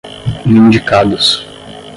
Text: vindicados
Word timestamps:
vindicados 0.47 1.45